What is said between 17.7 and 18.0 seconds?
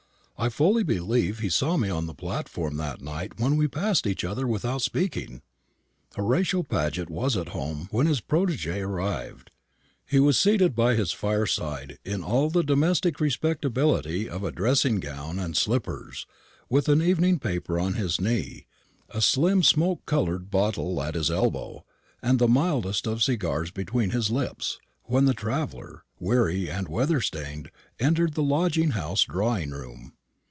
on